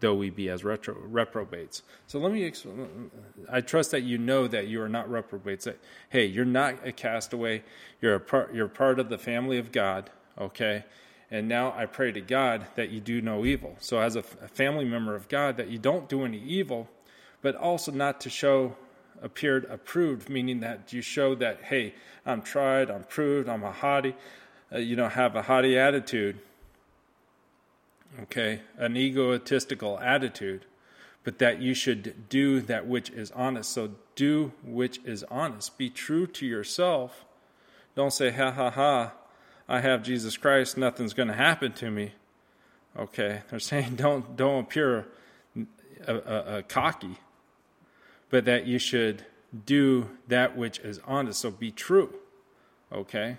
though 0.00 0.14
we 0.14 0.30
be 0.30 0.48
as 0.48 0.64
retro, 0.64 0.94
reprobates. 0.94 1.82
So 2.06 2.18
let 2.18 2.32
me. 2.32 2.44
Explain 2.44 3.10
I 3.48 3.60
trust 3.60 3.92
that 3.92 4.02
you 4.02 4.18
know 4.18 4.48
that 4.48 4.66
you 4.66 4.82
are 4.82 4.88
not 4.88 5.10
reprobates. 5.10 5.64
That 5.64 5.78
hey, 6.08 6.26
you're 6.26 6.44
not 6.44 6.86
a 6.86 6.92
castaway. 6.92 7.62
You're 8.00 8.14
a 8.14 8.20
part. 8.20 8.54
You're 8.54 8.68
part 8.68 8.98
of 8.98 9.08
the 9.08 9.18
family 9.18 9.58
of 9.58 9.72
God. 9.72 10.10
Okay, 10.38 10.84
and 11.30 11.48
now 11.48 11.72
I 11.76 11.86
pray 11.86 12.12
to 12.12 12.20
God 12.20 12.66
that 12.74 12.90
you 12.90 13.00
do 13.00 13.22
no 13.22 13.44
evil. 13.44 13.76
So, 13.80 13.98
as 13.98 14.16
a, 14.16 14.22
family 14.22 14.84
member 14.84 15.14
of 15.14 15.28
God, 15.28 15.56
that 15.56 15.68
you 15.68 15.78
don't 15.78 16.08
do 16.08 16.24
any 16.24 16.38
evil, 16.38 16.88
but 17.40 17.56
also 17.56 17.90
not 17.90 18.20
to 18.22 18.30
show 18.30 18.76
appeared 19.22 19.64
approved, 19.70 20.28
meaning 20.28 20.60
that 20.60 20.92
you 20.92 21.00
show 21.00 21.34
that, 21.36 21.62
hey, 21.62 21.94
I'm 22.26 22.42
tried, 22.42 22.90
I'm 22.90 23.04
proved, 23.04 23.48
I'm 23.48 23.62
a 23.62 23.72
haughty, 23.72 24.14
uh, 24.74 24.78
you 24.78 24.96
know, 24.96 25.08
have 25.08 25.36
a 25.36 25.42
haughty 25.42 25.78
attitude, 25.78 26.38
okay, 28.22 28.60
an 28.78 28.96
egotistical 28.96 29.98
attitude, 29.98 30.64
but 31.24 31.38
that 31.38 31.60
you 31.60 31.74
should 31.74 32.28
do 32.28 32.60
that 32.60 32.86
which 32.86 33.10
is 33.10 33.30
honest. 33.32 33.70
So, 33.70 33.90
do 34.14 34.52
which 34.64 35.00
is 35.04 35.24
honest. 35.24 35.78
Be 35.78 35.90
true 35.90 36.26
to 36.28 36.46
yourself. 36.46 37.24
Don't 37.94 38.12
say, 38.12 38.30
ha 38.30 38.50
ha 38.50 38.70
ha, 38.70 39.12
I 39.68 39.80
have 39.80 40.02
Jesus 40.02 40.36
Christ, 40.36 40.76
nothing's 40.76 41.14
going 41.14 41.28
to 41.28 41.34
happen 41.34 41.72
to 41.74 41.90
me. 41.90 42.12
Okay, 42.98 43.42
they're 43.50 43.58
saying 43.72 43.96
don't 43.96 44.36
don't 44.36 44.60
appear 44.64 45.06
a, 46.06 46.14
a, 46.14 46.58
a 46.58 46.62
cocky, 46.62 47.16
but 48.30 48.44
that 48.44 48.66
you 48.66 48.78
should 48.78 49.24
do 49.66 50.08
that 50.28 50.56
which 50.56 50.78
is 50.80 51.00
honest. 51.06 51.40
So 51.40 51.50
be 51.50 51.70
true. 51.70 52.14
Okay. 52.90 53.38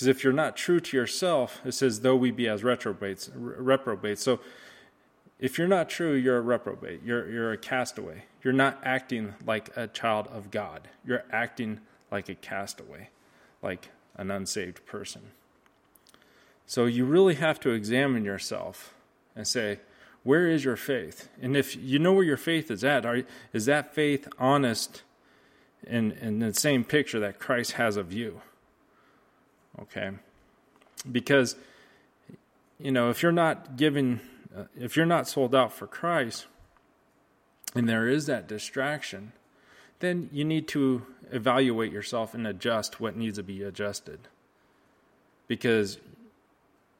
Because 0.00 0.16
if 0.16 0.24
you're 0.24 0.32
not 0.32 0.56
true 0.56 0.80
to 0.80 0.96
yourself, 0.96 1.60
it 1.62 1.72
says, 1.72 2.00
though 2.00 2.16
we 2.16 2.30
be 2.30 2.48
as 2.48 2.64
reprobates, 2.64 3.30
reprobates. 3.34 4.22
So 4.22 4.40
if 5.38 5.58
you're 5.58 5.68
not 5.68 5.90
true, 5.90 6.14
you're 6.14 6.38
a 6.38 6.40
reprobate. 6.40 7.02
You're, 7.04 7.30
you're 7.30 7.52
a 7.52 7.58
castaway. 7.58 8.24
You're 8.42 8.54
not 8.54 8.80
acting 8.82 9.34
like 9.44 9.76
a 9.76 9.88
child 9.88 10.26
of 10.28 10.50
God. 10.50 10.88
You're 11.04 11.24
acting 11.30 11.80
like 12.10 12.30
a 12.30 12.34
castaway, 12.34 13.10
like 13.62 13.90
an 14.16 14.30
unsaved 14.30 14.86
person. 14.86 15.32
So 16.64 16.86
you 16.86 17.04
really 17.04 17.34
have 17.34 17.60
to 17.60 17.68
examine 17.68 18.24
yourself 18.24 18.94
and 19.36 19.46
say, 19.46 19.80
where 20.22 20.46
is 20.46 20.64
your 20.64 20.76
faith? 20.76 21.28
And 21.42 21.54
if 21.54 21.76
you 21.76 21.98
know 21.98 22.14
where 22.14 22.24
your 22.24 22.38
faith 22.38 22.70
is 22.70 22.82
at, 22.84 23.04
are, 23.04 23.22
is 23.52 23.66
that 23.66 23.94
faith 23.94 24.28
honest 24.38 25.02
in, 25.86 26.12
in 26.12 26.38
the 26.38 26.54
same 26.54 26.84
picture 26.84 27.20
that 27.20 27.38
Christ 27.38 27.72
has 27.72 27.98
of 27.98 28.14
you? 28.14 28.40
Okay. 29.82 30.10
Because, 31.10 31.56
you 32.78 32.92
know, 32.92 33.10
if 33.10 33.22
you're 33.22 33.32
not 33.32 33.76
giving, 33.76 34.20
uh, 34.56 34.64
if 34.78 34.96
you're 34.96 35.06
not 35.06 35.26
sold 35.26 35.54
out 35.54 35.72
for 35.72 35.86
Christ, 35.86 36.46
and 37.74 37.88
there 37.88 38.08
is 38.08 38.26
that 38.26 38.48
distraction, 38.48 39.32
then 40.00 40.28
you 40.32 40.44
need 40.44 40.66
to 40.68 41.06
evaluate 41.30 41.92
yourself 41.92 42.34
and 42.34 42.46
adjust 42.46 43.00
what 43.00 43.16
needs 43.16 43.38
to 43.38 43.42
be 43.42 43.62
adjusted. 43.62 44.20
Because 45.46 45.98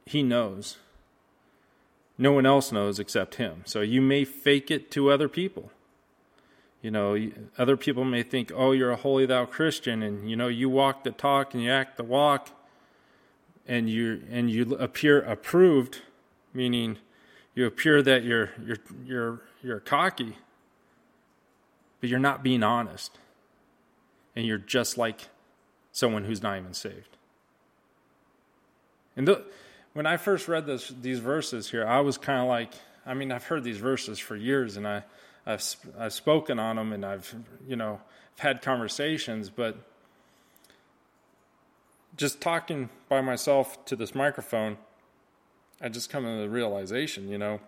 He 0.07 0.23
knows. 0.23 0.79
No 2.17 2.33
one 2.33 2.47
else 2.47 2.73
knows 2.73 2.99
except 2.99 3.37
Him. 3.37 3.63
So 3.65 3.81
you 3.81 4.01
may 4.01 4.25
fake 4.25 4.71
it 4.71 4.91
to 4.93 5.11
other 5.11 5.29
people. 5.29 5.71
You 6.83 6.91
know, 6.91 7.31
other 7.59 7.77
people 7.77 8.05
may 8.05 8.23
think, 8.23 8.51
oh, 8.55 8.73
you're 8.73 8.91
a 8.91 8.97
holy 8.97 9.27
thou 9.27 9.45
Christian, 9.45 10.03
and 10.03 10.31
you 10.31 10.37
know, 10.37 10.49
you 10.49 10.71
walk 10.71 11.05
the 11.05 11.11
talk 11.11 11.53
and 11.53 11.63
you 11.63 11.71
act 11.71 11.99
the 11.99 12.05
walk, 12.05 12.49
and 13.67 13.89
you 13.89 14.23
and 14.31 14.51
you 14.51 14.75
appear 14.77 15.21
approved, 15.23 16.03
meaning 16.53 16.99
you 17.55 17.67
appear 17.67 18.03
that 18.03 18.25
you're 18.25 18.51
you're 18.65 18.79
you're 19.05 19.43
you're 19.63 19.81
cocky 19.81 20.37
but 22.01 22.09
you're 22.09 22.19
not 22.19 22.43
being 22.43 22.63
honest. 22.63 23.19
And 24.35 24.47
you're 24.47 24.59
just 24.59 24.97
like 24.97 25.29
someone 25.93 26.25
who's 26.25 26.43
not 26.43 26.59
even 26.59 26.73
saved. 26.73 27.17
And 29.17 29.29
the, 29.29 29.45
when 29.93 30.07
I 30.07 30.17
first 30.17 30.49
read 30.49 30.67
this, 30.67 30.93
these 31.01 31.19
verses 31.19 31.71
here, 31.71 31.87
I 31.87 32.01
was 32.01 32.17
kind 32.17 32.41
of 32.41 32.49
like, 32.49 32.73
I 33.05 33.15
mean, 33.15 33.31
I've 33.33 33.45
heard 33.45 33.65
these 33.65 33.79
verses 33.79 34.19
for 34.19 34.37
years 34.37 34.77
and 34.77 34.87
I, 34.87 35.03
I've, 35.45 35.65
I've 35.99 36.13
spoken 36.13 36.59
on 36.59 36.77
them 36.77 36.93
and 36.93 37.05
I've, 37.05 37.35
you 37.67 37.77
know, 37.77 38.01
had 38.39 38.63
conversations, 38.63 39.51
but 39.51 39.77
just 42.21 42.39
talking 42.39 42.91
by 43.09 43.23
myself 43.23 43.83
to 43.87 43.97
this 43.97 44.15
microphone, 44.15 44.77
I 45.81 45.89
just 45.89 46.11
come 46.11 46.25
to 46.25 46.43
the 46.43 46.51
realization, 46.51 47.31
you 47.31 47.39
know, 47.39 47.61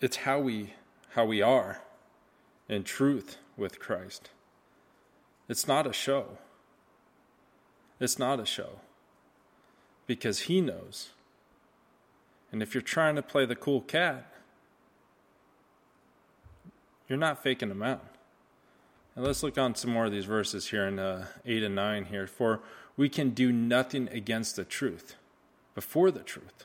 it's 0.00 0.16
how 0.16 0.40
we 0.40 0.74
how 1.10 1.24
we 1.24 1.40
are 1.40 1.82
in 2.68 2.82
truth 2.82 3.36
with 3.56 3.78
Christ. 3.78 4.30
It's 5.48 5.68
not 5.68 5.86
a 5.86 5.92
show. 5.92 6.38
It's 8.00 8.18
not 8.18 8.40
a 8.40 8.44
show 8.44 8.80
because 10.08 10.40
He 10.40 10.60
knows. 10.60 11.10
And 12.50 12.60
if 12.60 12.74
you're 12.74 12.82
trying 12.82 13.14
to 13.14 13.22
play 13.22 13.46
the 13.46 13.54
cool 13.54 13.82
cat, 13.82 14.26
you're 17.08 17.18
not 17.18 17.40
faking 17.40 17.68
them 17.68 17.84
out. 17.84 18.11
And 19.14 19.24
let's 19.24 19.42
look 19.42 19.58
on 19.58 19.74
some 19.74 19.90
more 19.90 20.06
of 20.06 20.12
these 20.12 20.24
verses 20.24 20.68
here 20.68 20.86
in 20.86 20.98
uh, 20.98 21.26
8 21.44 21.62
and 21.62 21.74
9 21.74 22.06
here. 22.06 22.26
For 22.26 22.60
we 22.96 23.08
can 23.08 23.30
do 23.30 23.52
nothing 23.52 24.08
against 24.08 24.56
the 24.56 24.64
truth, 24.64 25.16
before 25.74 26.10
the 26.10 26.20
truth. 26.20 26.64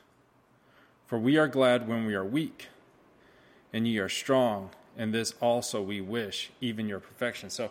For 1.06 1.18
we 1.18 1.36
are 1.36 1.48
glad 1.48 1.88
when 1.88 2.06
we 2.06 2.14
are 2.14 2.24
weak, 2.24 2.68
and 3.72 3.86
ye 3.86 3.98
are 3.98 4.08
strong 4.08 4.70
and 4.98 5.14
this 5.14 5.32
also 5.40 5.80
we 5.80 6.00
wish, 6.00 6.50
even 6.60 6.88
your 6.88 6.98
perfection. 6.98 7.48
So 7.48 7.70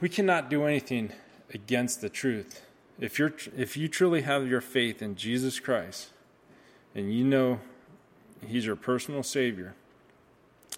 we 0.00 0.08
cannot 0.08 0.48
do 0.48 0.64
anything 0.64 1.10
against 1.52 2.00
the 2.00 2.08
truth. 2.08 2.64
If 3.00 3.18
you're 3.18 3.34
if 3.56 3.76
you 3.76 3.88
truly 3.88 4.22
have 4.22 4.48
your 4.48 4.60
faith 4.60 5.02
in 5.02 5.16
Jesus 5.16 5.58
Christ 5.58 6.10
and 6.94 7.12
you 7.12 7.24
know 7.24 7.58
he's 8.46 8.64
your 8.64 8.76
personal 8.76 9.24
savior 9.24 9.74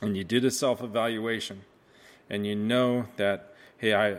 and 0.01 0.17
you 0.17 0.25
did 0.25 0.43
a 0.47 0.51
self 0.51 0.83
evaluation, 0.83 1.61
and 2.29 2.47
you 2.47 2.55
know 2.55 3.07
that, 3.17 3.55
hey, 3.79 3.95
I, 3.95 4.19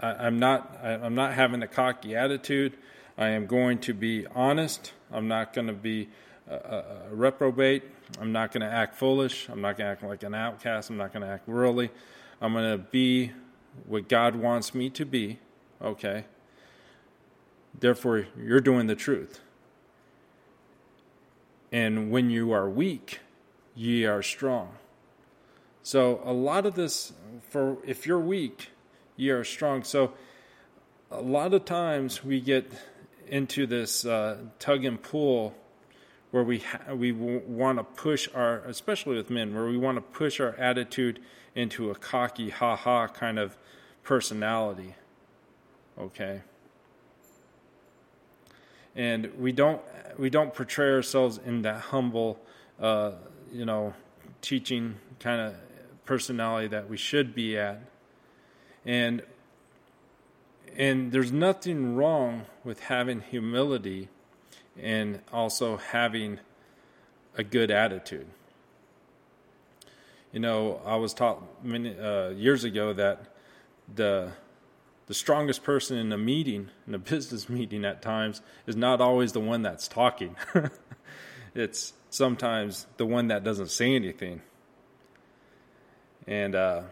I, 0.00 0.26
am 0.26 0.38
not, 0.38 0.78
I, 0.82 0.92
I'm 0.94 1.14
not 1.14 1.34
having 1.34 1.62
a 1.62 1.68
cocky 1.68 2.16
attitude. 2.16 2.76
I 3.18 3.28
am 3.28 3.46
going 3.46 3.78
to 3.80 3.94
be 3.94 4.26
honest. 4.34 4.92
I'm 5.12 5.28
not 5.28 5.52
going 5.52 5.68
to 5.68 5.72
be 5.72 6.08
a, 6.48 6.54
a, 6.54 6.84
a 7.10 7.14
reprobate. 7.14 7.84
I'm 8.20 8.32
not 8.32 8.52
going 8.52 8.60
to 8.60 8.72
act 8.72 8.96
foolish. 8.96 9.48
I'm 9.48 9.60
not 9.60 9.76
going 9.76 9.86
to 9.86 9.92
act 9.92 10.02
like 10.02 10.22
an 10.22 10.34
outcast. 10.34 10.90
I'm 10.90 10.96
not 10.96 11.12
going 11.12 11.22
to 11.22 11.28
act 11.28 11.48
worldly. 11.48 11.90
I'm 12.40 12.52
going 12.52 12.70
to 12.70 12.78
be 12.78 13.32
what 13.86 14.08
God 14.08 14.36
wants 14.36 14.74
me 14.74 14.90
to 14.90 15.04
be. 15.04 15.38
Okay. 15.80 16.24
Therefore, 17.78 18.26
you're 18.38 18.60
doing 18.60 18.86
the 18.86 18.94
truth. 18.94 19.40
And 21.72 22.10
when 22.10 22.30
you 22.30 22.52
are 22.52 22.68
weak, 22.68 23.20
ye 23.74 24.04
are 24.04 24.22
strong. 24.22 24.74
So 25.86 26.20
a 26.24 26.32
lot 26.32 26.66
of 26.66 26.74
this 26.74 27.12
for 27.50 27.76
if 27.86 28.08
you're 28.08 28.18
weak, 28.18 28.70
ye 29.14 29.30
are 29.30 29.44
strong. 29.44 29.84
So 29.84 30.14
a 31.12 31.20
lot 31.20 31.54
of 31.54 31.64
times 31.64 32.24
we 32.24 32.40
get 32.40 32.68
into 33.28 33.68
this 33.68 34.04
uh, 34.04 34.38
tug 34.58 34.84
and 34.84 35.00
pull 35.00 35.54
where 36.32 36.42
we 36.42 36.58
ha- 36.58 36.92
we 36.92 37.12
w- 37.12 37.40
want 37.46 37.78
to 37.78 37.84
push 37.84 38.28
our, 38.34 38.62
especially 38.66 39.14
with 39.14 39.30
men, 39.30 39.54
where 39.54 39.66
we 39.66 39.78
want 39.78 39.96
to 39.96 40.00
push 40.00 40.40
our 40.40 40.56
attitude 40.56 41.20
into 41.54 41.92
a 41.92 41.94
cocky, 41.94 42.50
ha 42.50 42.74
ha 42.74 43.06
kind 43.06 43.38
of 43.38 43.56
personality. 44.02 44.96
Okay. 45.96 46.40
And 48.96 49.38
we 49.38 49.52
don't 49.52 49.80
we 50.18 50.30
don't 50.30 50.52
portray 50.52 50.90
ourselves 50.90 51.38
in 51.46 51.62
that 51.62 51.80
humble, 51.80 52.40
uh, 52.80 53.12
you 53.52 53.64
know, 53.64 53.94
teaching 54.42 54.96
kind 55.20 55.40
of 55.40 55.54
personality 56.06 56.68
that 56.68 56.88
we 56.88 56.96
should 56.96 57.34
be 57.34 57.58
at. 57.58 57.82
And 58.84 59.22
and 60.76 61.10
there's 61.10 61.32
nothing 61.32 61.96
wrong 61.96 62.44
with 62.62 62.80
having 62.80 63.22
humility 63.22 64.08
and 64.78 65.20
also 65.32 65.78
having 65.78 66.38
a 67.36 67.42
good 67.42 67.70
attitude. 67.70 68.26
You 70.32 70.40
know, 70.40 70.82
I 70.84 70.96
was 70.96 71.14
taught 71.14 71.42
many 71.64 71.98
uh, 71.98 72.30
years 72.30 72.64
ago 72.64 72.92
that 72.92 73.34
the 73.94 74.32
the 75.06 75.14
strongest 75.14 75.62
person 75.62 75.96
in 75.96 76.12
a 76.12 76.18
meeting, 76.18 76.68
in 76.86 76.94
a 76.94 76.98
business 77.14 77.48
meeting 77.48 77.84
at 77.84 78.02
times, 78.02 78.42
is 78.66 78.76
not 78.76 79.00
always 79.00 79.32
the 79.32 79.40
one 79.40 79.62
that's 79.62 79.88
talking. 79.88 80.36
it's 81.54 81.92
sometimes 82.10 82.86
the 82.96 83.06
one 83.06 83.28
that 83.28 83.44
doesn't 83.44 83.70
say 83.70 83.94
anything. 83.94 84.42
And 86.26 86.54
uh, 86.54 86.82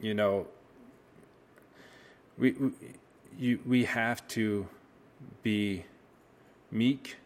you 0.00 0.14
know, 0.14 0.46
we, 2.38 2.52
we 2.52 2.70
you 3.38 3.60
we 3.66 3.84
have 3.84 4.26
to 4.28 4.66
be 5.42 5.84
meek 6.70 7.16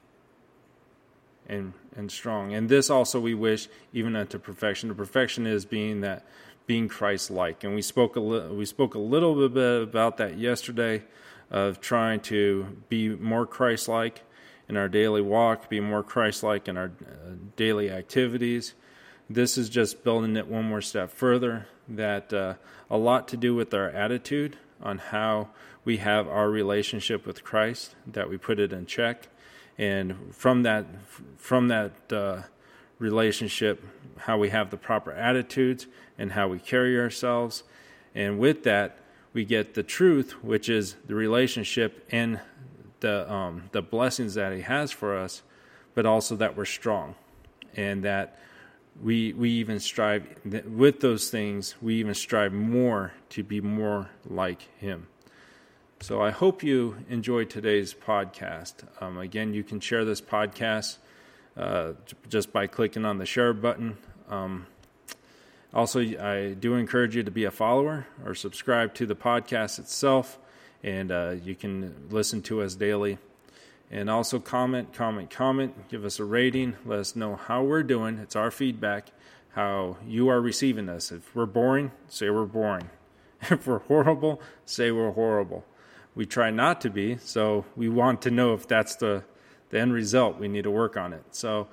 and 1.48 1.72
and 1.96 2.10
strong. 2.10 2.54
And 2.54 2.68
this 2.68 2.90
also 2.90 3.20
we 3.20 3.34
wish 3.34 3.68
even 3.92 4.16
unto 4.16 4.38
perfection. 4.38 4.88
The 4.88 4.94
perfection 4.94 5.46
is 5.46 5.64
being 5.64 6.00
that 6.00 6.24
being 6.66 6.88
Christ-like. 6.88 7.64
And 7.64 7.74
we 7.74 7.82
spoke 7.82 8.16
a 8.16 8.20
li- 8.20 8.54
we 8.54 8.64
spoke 8.64 8.94
a 8.94 9.00
little 9.00 9.48
bit 9.48 9.82
about 9.82 10.16
that 10.18 10.38
yesterday 10.38 11.02
of 11.50 11.80
trying 11.80 12.20
to 12.20 12.76
be 12.88 13.08
more 13.08 13.44
Christ-like 13.44 14.22
in 14.68 14.76
our 14.76 14.88
daily 14.88 15.20
walk, 15.20 15.68
be 15.68 15.80
more 15.80 16.04
Christ-like 16.04 16.68
in 16.68 16.76
our 16.76 16.92
uh, 17.04 17.34
daily 17.56 17.90
activities. 17.90 18.74
This 19.32 19.56
is 19.56 19.68
just 19.68 20.02
building 20.02 20.36
it 20.36 20.48
one 20.48 20.64
more 20.64 20.80
step 20.80 21.12
further. 21.12 21.68
That 21.88 22.32
uh, 22.32 22.54
a 22.90 22.96
lot 22.96 23.28
to 23.28 23.36
do 23.36 23.54
with 23.54 23.72
our 23.72 23.88
attitude 23.88 24.56
on 24.82 24.98
how 24.98 25.50
we 25.84 25.98
have 25.98 26.26
our 26.26 26.50
relationship 26.50 27.24
with 27.24 27.44
Christ, 27.44 27.94
that 28.08 28.28
we 28.28 28.36
put 28.36 28.58
it 28.58 28.72
in 28.72 28.86
check, 28.86 29.28
and 29.78 30.34
from 30.34 30.64
that 30.64 30.84
from 31.36 31.68
that 31.68 32.12
uh, 32.12 32.42
relationship, 32.98 33.84
how 34.18 34.36
we 34.36 34.50
have 34.50 34.70
the 34.70 34.76
proper 34.76 35.12
attitudes 35.12 35.86
and 36.18 36.32
how 36.32 36.48
we 36.48 36.58
carry 36.58 36.98
ourselves, 36.98 37.62
and 38.16 38.40
with 38.40 38.64
that 38.64 38.98
we 39.32 39.44
get 39.44 39.74
the 39.74 39.84
truth, 39.84 40.42
which 40.42 40.68
is 40.68 40.96
the 41.06 41.14
relationship 41.14 42.04
and 42.10 42.40
the 42.98 43.32
um, 43.32 43.70
the 43.70 43.80
blessings 43.80 44.34
that 44.34 44.52
He 44.52 44.62
has 44.62 44.90
for 44.90 45.16
us, 45.16 45.42
but 45.94 46.04
also 46.04 46.34
that 46.34 46.56
we're 46.56 46.64
strong, 46.64 47.14
and 47.76 48.02
that 48.02 48.36
we 49.02 49.32
we 49.32 49.50
even 49.50 49.80
strive 49.80 50.26
with 50.44 51.00
those 51.00 51.30
things. 51.30 51.74
We 51.80 51.96
even 51.96 52.14
strive 52.14 52.52
more 52.52 53.12
to 53.30 53.42
be 53.42 53.60
more 53.60 54.10
like 54.28 54.62
Him. 54.78 55.08
So 56.00 56.22
I 56.22 56.30
hope 56.30 56.62
you 56.62 56.96
enjoyed 57.08 57.50
today's 57.50 57.92
podcast. 57.92 58.84
Um, 59.02 59.18
again, 59.18 59.52
you 59.52 59.62
can 59.62 59.80
share 59.80 60.04
this 60.04 60.20
podcast 60.20 60.96
uh, 61.56 61.92
just 62.28 62.52
by 62.52 62.66
clicking 62.66 63.04
on 63.04 63.18
the 63.18 63.26
share 63.26 63.52
button. 63.52 63.98
Um, 64.28 64.66
also, 65.74 66.00
I 66.00 66.54
do 66.54 66.74
encourage 66.74 67.14
you 67.14 67.22
to 67.22 67.30
be 67.30 67.44
a 67.44 67.50
follower 67.50 68.06
or 68.24 68.34
subscribe 68.34 68.94
to 68.94 69.06
the 69.06 69.14
podcast 69.14 69.78
itself, 69.78 70.38
and 70.82 71.12
uh, 71.12 71.34
you 71.44 71.54
can 71.54 71.94
listen 72.10 72.42
to 72.42 72.62
us 72.62 72.74
daily. 72.74 73.18
And 73.90 74.08
also, 74.08 74.38
comment, 74.38 74.92
comment, 74.92 75.30
comment. 75.30 75.88
Give 75.88 76.04
us 76.04 76.20
a 76.20 76.24
rating. 76.24 76.76
Let 76.84 77.00
us 77.00 77.16
know 77.16 77.36
how 77.36 77.64
we're 77.64 77.82
doing. 77.82 78.18
It's 78.18 78.36
our 78.36 78.50
feedback, 78.50 79.08
how 79.54 79.96
you 80.06 80.28
are 80.28 80.40
receiving 80.40 80.88
us. 80.88 81.10
If 81.10 81.34
we're 81.34 81.46
boring, 81.46 81.90
say 82.08 82.30
we're 82.30 82.46
boring. 82.46 82.90
If 83.50 83.66
we're 83.66 83.78
horrible, 83.78 84.42
say 84.66 84.90
we're 84.90 85.12
horrible 85.12 85.64
we 86.14 86.26
try 86.26 86.50
not 86.50 86.80
to 86.82 86.90
be. 86.90 87.16
So 87.18 87.64
we 87.76 87.88
want 87.88 88.22
to 88.22 88.30
know 88.30 88.54
if 88.54 88.66
that's 88.66 88.96
the, 88.96 89.24
the 89.70 89.80
end 89.80 89.92
result. 89.92 90.38
We 90.38 90.48
need 90.48 90.64
to 90.64 90.70
work 90.70 90.96
on 90.96 91.12
it. 91.12 91.22
So 91.30 91.68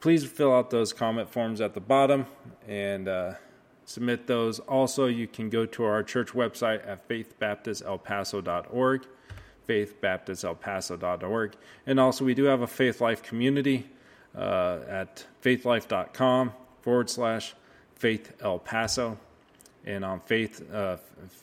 please 0.00 0.24
fill 0.24 0.54
out 0.54 0.70
those 0.70 0.92
comment 0.92 1.30
forms 1.30 1.60
at 1.60 1.74
the 1.74 1.80
bottom 1.80 2.26
and 2.66 3.08
uh, 3.08 3.34
submit 3.84 4.26
those. 4.26 4.58
Also, 4.60 5.06
you 5.06 5.26
can 5.26 5.50
go 5.50 5.66
to 5.66 5.84
our 5.84 6.02
church 6.02 6.32
website 6.32 6.86
at 6.86 7.08
faithbaptistelpaso.org, 7.08 9.06
faithbaptistelpaso.org. 9.68 11.56
And 11.86 12.00
also, 12.00 12.24
we 12.24 12.34
do 12.34 12.44
have 12.44 12.62
a 12.62 12.66
Faithlife 12.66 13.22
community 13.22 13.86
uh, 14.36 14.78
at 14.88 15.26
faithlife.com 15.42 16.52
forward 16.82 17.10
slash 17.10 17.54
faith 17.94 18.32
El 18.40 18.58
Paso. 18.58 19.18
And 19.84 20.04
on 20.04 20.20
faith, 20.20 20.62
uh, 20.72 20.96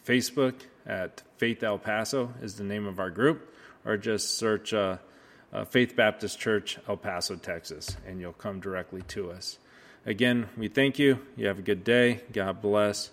Facebook, 0.05 0.55
at 0.85 1.21
Faith 1.37 1.63
El 1.63 1.77
Paso 1.77 2.33
is 2.41 2.55
the 2.55 2.63
name 2.63 2.85
of 2.87 2.99
our 2.99 3.09
group, 3.09 3.53
or 3.85 3.97
just 3.97 4.37
search 4.37 4.73
uh, 4.73 4.97
uh, 5.51 5.65
Faith 5.65 5.95
Baptist 5.95 6.39
Church, 6.39 6.77
El 6.87 6.97
Paso, 6.97 7.35
Texas, 7.35 7.95
and 8.05 8.19
you'll 8.19 8.33
come 8.33 8.59
directly 8.59 9.01
to 9.09 9.31
us. 9.31 9.57
Again, 10.05 10.49
we 10.57 10.67
thank 10.67 10.99
you. 10.99 11.19
You 11.37 11.47
have 11.47 11.59
a 11.59 11.63
good 11.63 11.83
day. 11.83 12.21
God 12.33 12.61
bless. 12.61 13.11